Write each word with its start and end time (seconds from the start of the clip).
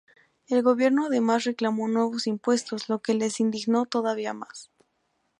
El 0.47 0.63
gobierno 0.63 1.05
además 1.05 1.43
reclamó 1.43 1.87
nuevos 1.87 2.25
impuestos, 2.25 2.89
lo 2.89 3.03
que 3.03 3.13
les 3.13 3.39
indignó 3.39 3.85
todavía 3.85 4.33
más. 4.33 4.71